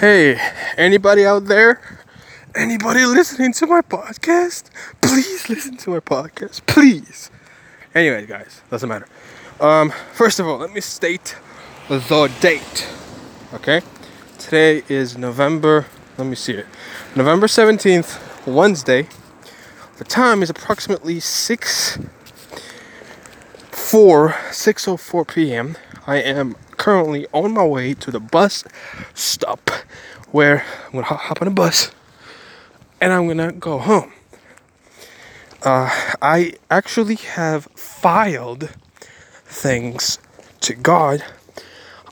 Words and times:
Hey, 0.00 0.38
anybody 0.76 1.24
out 1.24 1.46
there? 1.46 1.80
Anybody 2.54 3.06
listening 3.06 3.54
to 3.54 3.66
my 3.66 3.80
podcast? 3.80 4.64
Please 5.00 5.48
listen 5.48 5.78
to 5.78 5.88
my 5.88 6.00
podcast. 6.00 6.66
Please. 6.66 7.30
Anyway, 7.94 8.26
guys, 8.26 8.60
doesn't 8.70 8.90
matter. 8.90 9.08
Um, 9.58 9.94
first 10.12 10.38
of 10.38 10.46
all, 10.46 10.58
let 10.58 10.70
me 10.70 10.82
state 10.82 11.34
the 11.88 12.30
date. 12.42 12.86
Okay? 13.54 13.80
Today 14.38 14.82
is 14.90 15.16
November, 15.16 15.86
let 16.18 16.26
me 16.26 16.36
see 16.36 16.52
it. 16.52 16.66
November 17.14 17.46
17th, 17.46 18.46
Wednesday. 18.46 19.08
The 19.96 20.04
time 20.04 20.42
is 20.42 20.50
approximately 20.50 21.20
6 21.20 21.98
4 23.70 24.28
6:04 24.28 25.34
p.m. 25.34 25.78
I 26.06 26.16
am 26.16 26.54
currently 26.86 27.26
on 27.32 27.52
my 27.52 27.64
way 27.64 27.92
to 27.92 28.12
the 28.12 28.20
bus 28.20 28.62
stop 29.12 29.70
where 30.30 30.64
I'm 30.86 30.92
gonna 30.92 31.02
hop 31.02 31.42
on 31.42 31.48
a 31.48 31.50
bus 31.50 31.90
and 33.00 33.12
I'm 33.12 33.26
gonna 33.26 33.50
go 33.50 33.78
home. 33.78 34.12
Uh, 35.64 35.90
I 36.22 36.52
actually 36.70 37.16
have 37.16 37.64
filed 37.74 38.70
things 39.46 40.20
to 40.60 40.74
God. 40.74 41.24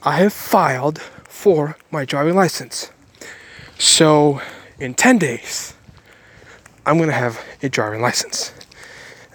I 0.03 0.17
have 0.17 0.33
filed 0.33 0.99
for 1.23 1.77
my 1.89 2.03
driving 2.03 2.35
license. 2.35 2.91
So, 3.79 4.41
in 4.77 4.93
10 4.93 5.19
days, 5.19 5.73
I'm 6.85 6.97
gonna 6.97 7.13
have 7.13 7.39
a 7.63 7.69
driving 7.69 8.01
license. 8.01 8.51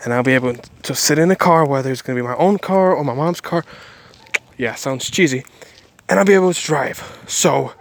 And 0.05 0.13
I'll 0.13 0.23
be 0.23 0.35
able 0.35 0.57
to 0.57 0.95
sit 0.95 1.19
in 1.19 1.31
a 1.31 1.37
car, 1.37 1.67
whether 1.67 1.91
it's 1.91 2.03
gonna 2.03 2.19
be 2.19 2.29
my 2.29 2.37
own 2.37 2.59
car 2.59 2.95
or 2.95 3.05
my 3.05 3.15
mom's 3.15 3.41
car. 3.41 3.65
Yeah, 4.61 4.75
sounds 4.75 5.11
cheesy. 5.11 5.43
And 6.07 6.19
I'll 6.19 6.27
be 6.27 6.35
able 6.35 6.53
to 6.53 6.63
drive. 6.63 7.03
So, 7.27 7.73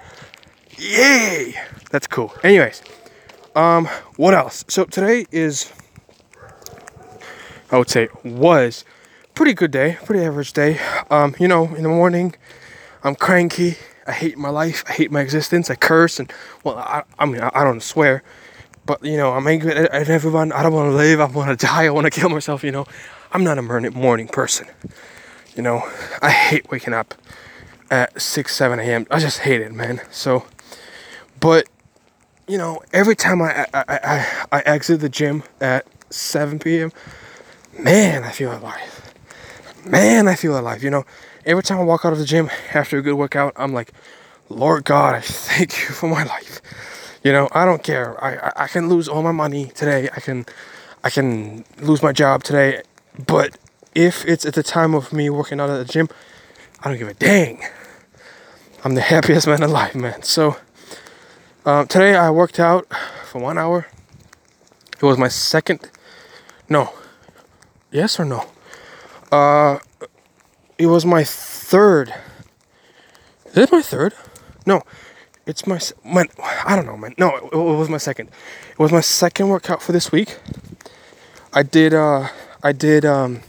yay! 0.78 1.54
That's 1.92 2.08
cool. 2.08 2.34
Anyways, 2.42 2.82
um, 3.54 3.88
what 4.16 4.34
else? 4.34 4.64
So 4.70 4.86
today 4.86 5.26
is, 5.30 5.74
I 7.70 7.78
would 7.78 7.90
say, 7.90 8.08
was 8.24 8.86
pretty 9.36 9.54
good 9.54 9.72
day, 9.72 9.98
pretty 10.06 10.24
average 10.24 10.54
day. 10.54 10.80
Um, 11.12 11.36
you 11.38 11.50
know, 11.50 11.66
in 11.76 11.84
the 11.84 11.90
morning, 11.90 12.34
I'm 13.04 13.16
cranky. 13.16 13.76
I 14.08 14.14
hate 14.14 14.38
my 14.38 14.50
life. 14.50 14.86
I 14.88 14.94
hate 14.94 15.12
my 15.12 15.20
existence. 15.20 15.70
I 15.70 15.76
curse 15.76 16.18
and 16.18 16.32
well, 16.64 16.78
I, 16.78 17.04
I 17.20 17.26
mean, 17.26 17.42
I, 17.42 17.52
I 17.54 17.66
don't 17.66 17.84
swear, 17.84 18.24
but 18.86 19.04
you 19.04 19.18
know, 19.18 19.34
I'm 19.34 19.46
angry 19.48 19.74
at, 19.74 19.92
at 19.94 20.10
everyone. 20.10 20.54
I 20.54 20.64
don't 20.64 20.72
want 20.74 20.92
to 20.92 20.96
live. 20.96 21.20
I 21.20 21.26
want 21.26 21.60
to 21.60 21.66
die. 21.68 21.88
I 21.88 21.90
want 21.90 22.06
to 22.06 22.10
kill 22.10 22.30
myself. 22.30 22.64
You 22.64 22.72
know, 22.72 22.86
I'm 23.34 23.44
not 23.44 23.58
a 23.58 23.62
morning 23.62 24.30
person. 24.30 24.68
You 25.60 25.64
know, 25.64 25.84
I 26.22 26.30
hate 26.30 26.72
waking 26.72 26.94
up 26.94 27.14
at 27.92 28.22
six, 28.22 28.56
seven 28.56 28.80
a.m. 28.80 29.06
I 29.12 29.20
just 29.20 29.40
hate 29.40 29.60
it, 29.60 29.74
man. 29.74 30.00
So, 30.10 30.46
but 31.42 31.68
you 32.48 32.58
know, 32.58 32.82
every 32.94 33.14
time 33.14 33.42
I 33.42 33.66
I, 33.74 33.84
I, 33.84 34.48
I 34.54 34.60
exit 34.62 35.02
the 35.02 35.10
gym 35.10 35.44
at 35.60 35.86
7 36.12 36.60
p.m., 36.60 36.94
man, 37.78 38.24
I 38.24 38.32
feel 38.32 38.58
alive. 38.58 39.14
Man, 39.86 40.30
I 40.30 40.36
feel 40.36 40.58
alive. 40.58 40.82
You 40.82 40.92
know, 40.92 41.06
every 41.46 41.64
time 41.64 41.78
I 41.78 41.84
walk 41.84 42.06
out 42.06 42.14
of 42.14 42.20
the 42.20 42.26
gym 42.26 42.50
after 42.74 42.98
a 42.98 43.02
good 43.02 43.16
workout, 43.16 43.52
I'm 43.58 43.74
like, 43.74 43.92
Lord 44.48 44.86
God, 44.86 45.14
I 45.14 45.20
thank 45.20 45.78
you 45.78 45.94
for 45.94 46.08
my 46.08 46.24
life. 46.24 46.62
You 47.22 47.34
know, 47.34 47.50
I 47.52 47.66
don't 47.66 47.84
care. 47.84 48.16
I, 48.24 48.36
I, 48.36 48.52
I 48.64 48.68
can 48.70 48.88
lose 48.88 49.10
all 49.10 49.24
my 49.24 49.34
money 49.34 49.66
today. 49.76 50.08
I 50.16 50.22
can 50.22 50.46
I 51.04 51.10
can 51.10 51.66
lose 51.82 52.02
my 52.02 52.14
job 52.14 52.44
today. 52.46 52.84
But 53.28 53.58
if 53.94 54.26
it's 54.26 54.46
at 54.46 54.54
the 54.54 54.64
time 54.64 54.94
of 54.94 55.12
me 55.12 55.30
working 55.30 55.60
out 55.60 55.70
at 55.70 55.86
the 55.86 55.92
gym, 55.92 56.10
I 56.82 56.90
don't 56.90 56.98
give 56.98 57.08
a 57.08 57.14
dang. 57.14 57.62
I'm 58.84 58.96
the 58.96 59.02
happiest 59.02 59.48
man 59.48 59.64
alive, 59.64 59.96
man. 59.96 60.24
So 60.24 60.58
um, 61.66 61.88
today 61.88 62.16
I 62.16 62.30
worked 62.30 62.60
out 62.60 62.88
for 63.26 63.42
one 63.42 63.58
hour. 63.58 63.88
It 64.94 65.04
was 65.04 65.18
my 65.18 65.28
second. 65.28 65.90
No. 66.70 66.94
Yes 67.92 68.20
or 68.20 68.26
no? 68.26 68.46
Uh, 69.32 69.80
it 70.78 70.88
was 70.88 71.06
my 71.06 71.24
third. 71.24 72.14
Is 73.48 73.58
it 73.58 73.72
my 73.72 73.82
third? 73.82 74.14
No, 74.66 74.82
it's 75.46 75.66
my 75.68 75.80
my. 76.04 76.26
I 76.66 76.76
don't 76.76 76.86
know, 76.86 76.98
man. 76.98 77.16
No, 77.18 77.36
it, 77.36 77.44
it 77.52 77.56
was 77.56 77.90
my 77.90 77.98
second. 77.98 78.30
It 78.72 78.80
was 78.80 78.92
my 78.92 79.02
second 79.02 79.50
workout 79.50 79.82
for 79.82 79.92
this 79.92 80.12
week. 80.12 80.38
I 81.54 81.64
did. 81.64 81.94
Uh, 81.94 82.30
I 82.64 82.72
did 82.72 83.06
um, 83.06 83.42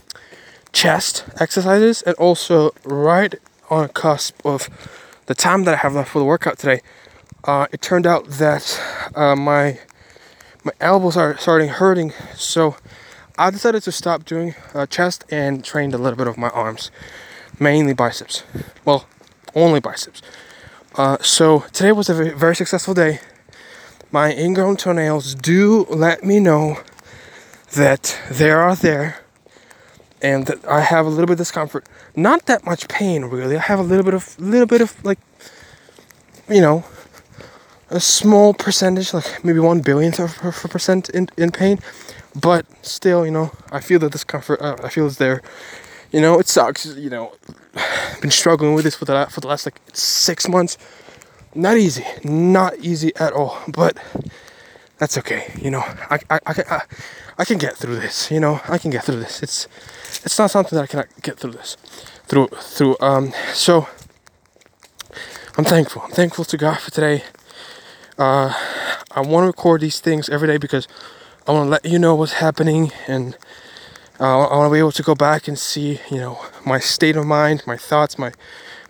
chest 0.73 1.25
exercises 1.39 2.01
and 2.03 2.15
also 2.15 2.71
right 2.83 3.35
on 3.69 3.85
a 3.85 3.89
cusp 3.89 4.35
of 4.45 4.69
the 5.25 5.35
time 5.35 5.63
that 5.63 5.73
I 5.73 5.77
have 5.77 5.93
left 5.93 6.09
for 6.11 6.19
the 6.19 6.25
workout 6.25 6.57
today 6.59 6.81
uh, 7.43 7.67
it 7.71 7.81
turned 7.81 8.05
out 8.05 8.27
that 8.27 8.79
uh, 9.15 9.35
my 9.35 9.79
my 10.63 10.71
elbows 10.79 11.17
are 11.17 11.35
starting 11.37 11.69
hurting, 11.69 12.13
so 12.35 12.75
I 13.35 13.49
decided 13.49 13.81
to 13.83 13.91
stop 13.91 14.25
doing 14.25 14.53
uh, 14.75 14.85
chest 14.85 15.25
and 15.31 15.65
trained 15.65 15.95
a 15.95 15.97
little 15.97 16.17
bit 16.17 16.27
of 16.27 16.37
my 16.37 16.49
arms, 16.49 16.91
mainly 17.59 17.93
biceps. 17.93 18.43
Well, 18.85 19.07
only 19.55 19.79
biceps. 19.79 20.21
Uh, 20.95 21.17
so 21.21 21.61
today 21.73 21.91
was 21.93 22.09
a 22.09 22.13
very, 22.13 22.29
very 22.29 22.55
successful 22.55 22.93
day. 22.93 23.21
My 24.11 24.33
ingrown 24.35 24.77
toenails 24.77 25.33
do 25.33 25.87
let 25.89 26.23
me 26.23 26.39
know 26.39 26.77
that 27.73 28.19
they 28.29 28.51
are 28.51 28.75
there 28.75 29.20
and 30.21 30.51
I 30.67 30.81
have 30.81 31.05
a 31.05 31.09
little 31.09 31.25
bit 31.25 31.33
of 31.33 31.39
discomfort. 31.39 31.87
Not 32.15 32.45
that 32.45 32.65
much 32.65 32.87
pain 32.87 33.25
really. 33.25 33.57
I 33.57 33.61
have 33.61 33.79
a 33.79 33.83
little 33.83 34.03
bit 34.03 34.13
of 34.13 34.39
little 34.39 34.67
bit 34.67 34.81
of 34.81 35.03
like 35.03 35.19
you 36.49 36.61
know 36.61 36.83
a 37.91 37.99
small 37.99 38.53
percentage, 38.53 39.13
like 39.13 39.43
maybe 39.43 39.59
one 39.59 39.81
billionth 39.81 40.19
of 40.19 40.63
a 40.63 40.67
percent 40.67 41.09
in, 41.09 41.27
in 41.37 41.51
pain, 41.51 41.79
but 42.39 42.65
still, 42.81 43.25
you 43.25 43.31
know, 43.31 43.51
I 43.71 43.81
feel 43.81 43.99
the 43.99 44.09
discomfort. 44.09 44.61
Uh, 44.61 44.77
I 44.83 44.89
feel 44.89 45.05
it's 45.05 45.17
there. 45.17 45.41
You 46.11 46.21
know, 46.21 46.39
it 46.39 46.47
sucks. 46.47 46.85
You 46.85 47.09
know, 47.09 47.33
I've 47.75 48.21
been 48.21 48.31
struggling 48.31 48.73
with 48.73 48.85
this 48.85 48.95
for 48.95 49.05
the 49.05 49.27
for 49.29 49.41
the 49.41 49.47
last 49.47 49.65
like 49.65 49.79
six 49.93 50.47
months. 50.47 50.77
Not 51.53 51.77
easy, 51.77 52.05
not 52.23 52.77
easy 52.79 53.13
at 53.17 53.33
all. 53.33 53.57
But 53.67 53.97
that's 55.01 55.17
okay. 55.17 55.51
You 55.59 55.71
know, 55.71 55.79
I 55.79 56.19
I, 56.29 56.39
I, 56.45 56.81
I, 57.39 57.43
can 57.45 57.57
get 57.57 57.75
through 57.75 57.95
this. 57.95 58.29
You 58.29 58.39
know, 58.39 58.61
I 58.69 58.77
can 58.77 58.91
get 58.91 59.03
through 59.03 59.19
this. 59.19 59.41
It's 59.41 59.67
it's 60.23 60.37
not 60.37 60.51
something 60.51 60.77
that 60.77 60.83
I 60.83 60.85
cannot 60.85 61.07
get 61.23 61.39
through 61.39 61.53
this. 61.53 61.75
Through 62.27 62.49
through 62.49 62.97
um. 62.99 63.33
So 63.53 63.87
I'm 65.57 65.65
thankful. 65.65 66.03
I'm 66.03 66.11
thankful 66.11 66.45
to 66.45 66.55
God 66.55 66.77
for 66.77 66.91
today. 66.91 67.23
Uh, 68.19 68.53
I 69.09 69.21
want 69.21 69.45
to 69.45 69.47
record 69.47 69.81
these 69.81 69.99
things 69.99 70.29
every 70.29 70.47
day 70.47 70.57
because 70.57 70.87
I 71.47 71.51
want 71.51 71.65
to 71.65 71.71
let 71.71 71.83
you 71.83 71.97
know 71.97 72.13
what's 72.13 72.33
happening 72.33 72.91
and 73.07 73.35
uh, 74.19 74.41
I 74.49 74.55
want 74.55 74.69
to 74.69 74.73
be 74.73 74.77
able 74.77 74.91
to 74.91 75.03
go 75.03 75.15
back 75.15 75.47
and 75.47 75.57
see, 75.57 75.99
you 76.11 76.17
know, 76.17 76.39
my 76.63 76.77
state 76.77 77.17
of 77.17 77.25
mind, 77.25 77.63
my 77.65 77.75
thoughts, 77.75 78.19
my 78.19 78.33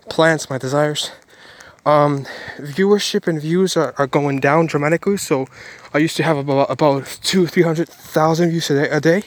plans, 0.10 0.50
my 0.50 0.58
desires. 0.58 1.12
Um, 1.86 2.26
viewership 2.58 3.28
and 3.28 3.42
views 3.42 3.76
are, 3.76 3.94
are 3.98 4.08
going 4.08 4.40
down 4.40 4.68
dramatically. 4.68 5.18
So 5.18 5.48
I 5.94 5.98
used 5.98 6.16
to 6.18 6.24
have 6.24 6.38
about 6.38 6.70
about 6.70 7.06
two, 7.24 7.48
three 7.48 7.64
hundred 7.64 7.90
thousand 7.90 8.52
views 8.52 8.70
a 8.70 8.76
day, 8.76 8.90
a 8.90 9.02
day 9.02 9.24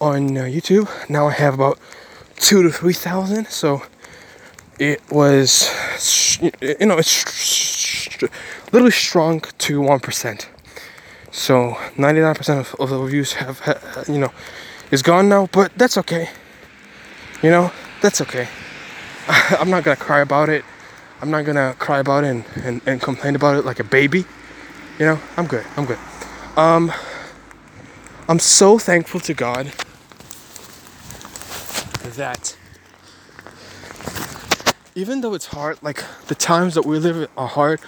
on 0.00 0.36
uh, 0.36 0.42
YouTube. 0.42 0.88
Now 1.08 1.28
I 1.28 1.32
have 1.32 1.54
about 1.54 1.78
two 2.36 2.62
to 2.62 2.70
three 2.70 2.92
thousand. 2.92 3.48
So 3.48 3.82
it 4.80 5.02
was, 5.10 5.68
you 6.40 6.86
know, 6.86 6.96
it's 6.96 8.22
literally 8.72 8.90
shrunk 8.90 9.56
to 9.58 9.80
1%. 9.80 10.46
So 11.30 11.72
99% 11.96 12.60
of, 12.60 12.74
of 12.80 13.10
the 13.10 13.34
have, 13.38 13.60
have, 13.60 14.04
you 14.08 14.18
know, 14.18 14.32
is 14.90 15.02
gone 15.02 15.28
now, 15.28 15.48
but 15.52 15.70
that's 15.76 15.98
okay. 15.98 16.30
You 17.42 17.50
know, 17.50 17.72
that's 18.00 18.22
okay. 18.22 18.48
I'm 19.28 19.68
not 19.68 19.84
gonna 19.84 19.96
cry 19.96 20.20
about 20.20 20.48
it. 20.48 20.64
I'm 21.22 21.30
not 21.30 21.44
gonna 21.44 21.74
cry 21.78 21.98
about 21.98 22.24
it 22.24 22.28
and, 22.28 22.44
and, 22.64 22.80
and 22.86 23.00
complain 23.00 23.34
about 23.34 23.56
it 23.56 23.64
like 23.64 23.78
a 23.78 23.84
baby. 23.84 24.24
You 24.98 25.06
know, 25.06 25.20
I'm 25.36 25.46
good. 25.46 25.64
I'm 25.76 25.84
good. 25.84 25.98
Um, 26.56 26.92
I'm 28.28 28.38
so 28.38 28.78
thankful 28.78 29.20
to 29.20 29.34
God 29.34 29.72
that 32.16 32.56
even 34.94 35.20
though 35.20 35.34
it's 35.34 35.46
hard, 35.46 35.82
like 35.82 36.04
the 36.26 36.34
times 36.34 36.74
that 36.74 36.84
we 36.84 36.98
live 36.98 37.28
are 37.36 37.48
hard, 37.48 37.80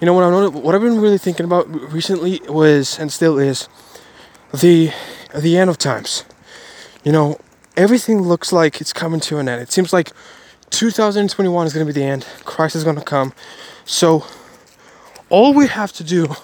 you 0.00 0.06
know 0.06 0.12
what 0.12 0.24
I 0.24 0.48
what 0.48 0.74
I've 0.74 0.80
been 0.80 1.00
really 1.00 1.18
thinking 1.18 1.44
about 1.44 1.68
recently 1.92 2.40
was 2.48 2.98
and 2.98 3.12
still 3.12 3.38
is 3.38 3.68
the 4.52 4.90
the 5.34 5.56
end 5.56 5.70
of 5.70 5.78
times. 5.78 6.24
You 7.04 7.12
know, 7.12 7.38
everything 7.76 8.22
looks 8.22 8.52
like 8.52 8.80
it's 8.80 8.92
coming 8.92 9.20
to 9.20 9.38
an 9.38 9.48
end. 9.48 9.62
It 9.62 9.72
seems 9.72 9.92
like 9.92 10.12
2021 10.78 11.66
is 11.66 11.72
going 11.72 11.86
to 11.86 11.92
be 11.92 11.98
the 11.98 12.06
end. 12.06 12.26
Christ 12.44 12.74
is 12.74 12.84
going 12.84 12.96
to 12.96 13.02
come. 13.02 13.32
So 13.84 14.24
all 15.28 15.54
we 15.54 15.68
have 15.68 15.92
to 15.94 16.04
do 16.04 16.34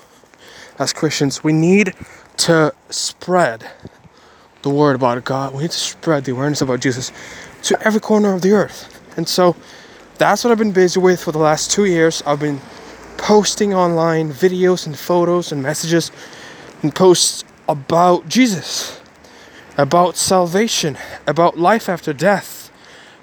as 0.79 0.93
Christians, 0.93 1.43
we 1.43 1.53
need 1.53 1.95
to 2.39 2.73
spread 2.91 3.69
the 4.63 4.71
word 4.71 4.97
about 4.97 5.25
God. 5.25 5.55
We 5.55 5.63
need 5.63 5.71
to 5.71 5.79
spread 5.79 6.25
the 6.25 6.33
awareness 6.33 6.61
about 6.61 6.81
Jesus 6.81 7.13
to 7.63 7.81
every 7.83 8.01
corner 8.01 8.35
of 8.35 8.43
the 8.43 8.53
earth. 8.53 8.89
And 9.17 9.29
so 9.29 9.57
that's 10.19 10.45
what 10.45 10.51
I've 10.51 10.59
been 10.59 10.73
busy 10.73 11.01
with 11.01 11.23
for 11.23 11.33
the 11.33 11.39
last 11.39 11.71
two 11.71 11.87
years. 11.87 12.23
I've 12.27 12.41
been 12.41 12.61
posting 13.17 13.75
online 13.75 14.31
videos 14.31 14.87
and 14.87 14.99
photos 14.99 15.53
and 15.53 15.63
messages 15.63 16.11
and 16.83 16.95
posts 16.95 17.45
about 17.69 18.29
Jesus, 18.29 19.01
about 19.79 20.17
salvation, 20.17 20.99
about 21.27 21.59
life 21.59 21.89
after 21.89 22.13
death, 22.13 22.60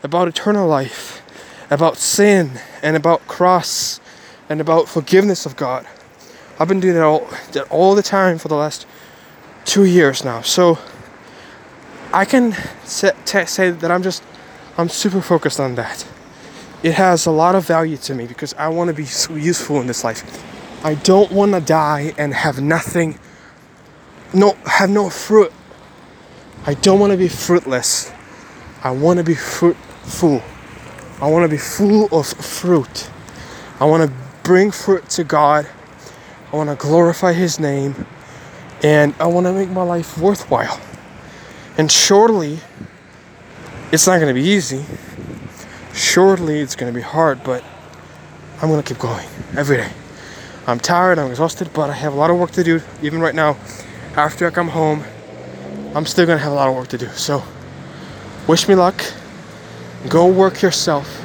about 0.04 0.28
eternal 0.28 0.68
life, 0.68 1.22
about 1.70 1.98
sin, 1.98 2.60
and 2.82 2.96
about 2.96 3.28
cross, 3.28 4.00
and 4.50 4.62
about 4.62 4.88
forgiveness 4.88 5.46
of 5.46 5.56
God. 5.56 5.86
I've 6.60 6.68
been 6.68 6.80
doing 6.80 6.96
that 6.96 7.04
all, 7.04 7.28
that 7.52 7.70
all 7.70 7.96
the 7.96 8.04
time 8.04 8.38
for 8.38 8.48
the 8.48 8.56
last 8.56 8.88
two 9.66 9.86
years 9.86 10.24
now. 10.24 10.42
So 10.42 10.80
I 12.14 12.26
can 12.26 12.54
say, 12.84 13.12
say 13.46 13.70
that 13.72 13.92
I'm 13.92 14.02
just, 14.02 14.24
I'm 14.78 14.90
super 14.90 15.22
focused 15.22 15.60
on 15.60 15.76
that. 15.76 16.08
It 16.84 16.94
has 16.94 17.26
a 17.26 17.32
lot 17.32 17.56
of 17.56 17.66
value 17.66 17.98
to 17.98 18.16
me 18.16 18.28
because 18.28 18.54
I 18.54 18.70
want 18.70 18.88
to 18.90 18.94
be 18.94 19.06
so 19.06 19.36
useful 19.36 19.82
in 19.82 19.88
this 19.88 20.04
life. 20.04 20.24
I 20.86 20.94
don't 20.94 21.32
want 21.32 21.54
to 21.54 21.60
die 21.60 22.14
and 22.18 22.34
have 22.34 22.62
nothing, 22.62 23.20
no, 24.34 24.54
have 24.66 24.90
no 24.90 25.10
fruit. 25.10 25.52
I 26.66 26.76
don't 26.76 27.00
want 27.00 27.12
to 27.12 27.18
be 27.18 27.28
fruitless. 27.28 28.12
I 28.84 28.92
want 28.92 29.18
to 29.18 29.24
be 29.24 29.36
fruitful. 30.08 30.42
I 31.22 31.30
want 31.30 31.44
to 31.44 31.50
be 31.50 31.58
full 31.58 32.08
of 32.18 32.28
fruit. 32.28 33.10
I 33.80 33.86
want 33.86 34.10
to 34.10 34.16
bring 34.44 34.72
fruit 34.72 35.10
to 35.12 35.24
God. 35.24 35.68
I 36.52 36.56
want 36.56 36.70
to 36.70 36.76
glorify 36.76 37.34
His 37.34 37.60
name. 37.60 38.06
And 38.84 39.14
I 39.20 39.26
want 39.28 39.48
to 39.48 39.54
make 39.54 39.70
my 39.70 39.84
life 39.84 40.18
worthwhile. 40.18 40.80
And 41.78 41.92
surely, 41.92 42.60
it's 43.92 44.08
not 44.08 44.20
going 44.20 44.34
to 44.34 44.40
be 44.40 44.48
easy. 44.48 44.86
Surely, 45.94 46.60
it's 46.60 46.76
going 46.76 46.92
to 46.92 46.96
be 46.96 47.04
hard, 47.04 47.44
but 47.44 47.64
I'm 48.62 48.70
going 48.70 48.82
to 48.82 48.88
keep 48.88 49.00
going 49.00 49.28
every 49.58 49.78
day. 49.78 49.92
I'm 50.68 50.80
tired, 50.80 51.18
I'm 51.18 51.32
exhausted, 51.32 51.70
but 51.74 51.90
I 51.90 51.94
have 51.94 52.14
a 52.14 52.16
lot 52.16 52.30
of 52.30 52.38
work 52.38 52.52
to 52.52 52.64
do. 52.64 52.82
Even 53.02 53.20
right 53.20 53.36
now, 53.36 53.58
after 54.16 54.46
I 54.46 54.52
come 54.52 54.68
home, 54.68 55.04
I'm 55.96 56.06
still 56.06 56.26
going 56.26 56.38
to 56.38 56.44
have 56.44 56.52
a 56.52 56.56
lot 56.56 56.68
of 56.68 56.76
work 56.76 56.90
to 56.90 56.98
do. 56.98 57.08
So, 57.10 57.42
wish 58.48 58.68
me 58.68 58.76
luck. 58.76 59.02
Go 60.10 60.28
work 60.28 60.62
yourself. 60.62 61.22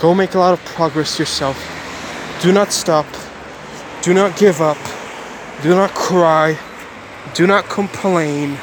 Go 0.00 0.14
make 0.14 0.34
a 0.34 0.38
lot 0.38 0.52
of 0.52 0.64
progress 0.64 1.18
yourself. 1.18 1.58
Do 2.40 2.52
not 2.52 2.72
stop. 2.72 3.06
Do 4.02 4.14
not 4.14 4.36
give 4.36 4.60
up. 4.60 4.76
Do 5.62 5.70
not 5.70 5.90
cry. 5.90 6.58
Do 7.34 7.46
not 7.46 7.64
complain. 7.64 8.58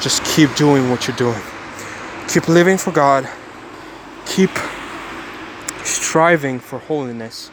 Just 0.00 0.22
keep 0.24 0.54
doing 0.54 0.90
what 0.90 1.06
you're 1.06 1.16
doing. 1.16 1.40
Keep 2.28 2.48
living 2.48 2.76
for 2.76 2.90
God. 2.90 3.28
Keep 4.26 4.50
striving 5.84 6.58
for 6.60 6.78
holiness. 6.78 7.50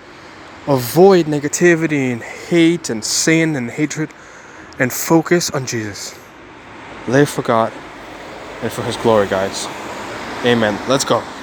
Avoid 0.67 1.27
negativity 1.27 2.11
and 2.11 2.21
hate 2.21 2.89
and 2.89 3.05
sin 3.05 3.55
and 3.55 3.71
hatred 3.71 4.09
and 4.79 4.91
focus 4.91 5.49
on 5.51 5.65
Jesus. 5.65 6.17
Live 7.07 7.29
for 7.29 7.43
God 7.43 7.71
and 8.61 8.71
for 8.71 8.81
His 8.81 8.97
glory, 8.97 9.27
guys. 9.27 9.67
Amen. 10.45 10.77
Let's 10.87 11.03
go. 11.03 11.34